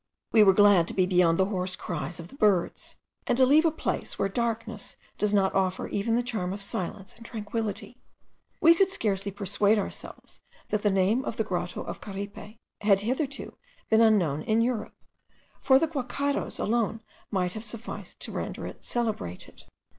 [0.31, 2.95] We were glad to be beyond the hoarse cries of the birds,
[3.27, 7.13] and to leave a place where darkness does not offer even the charm of silence
[7.15, 7.95] and tranquillity.
[8.59, 13.55] We could scarcely persuade ourselves that the name of the Grotto of Caripe had hitherto
[13.91, 14.95] been unknown in Europe;*
[15.61, 19.65] for the guacharos alone might have sufficed to render it celebrated.